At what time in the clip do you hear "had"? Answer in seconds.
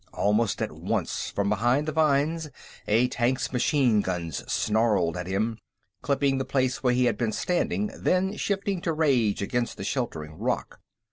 7.05-7.19